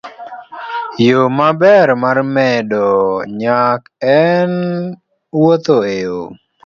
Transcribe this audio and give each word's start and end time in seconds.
Yo 1.07 1.21
maber 1.37 1.87
mar 2.03 2.17
medo 2.35 2.87
nyak 3.39 3.81
en 4.17 4.51
wuotho 5.37 5.77
e 5.97 6.01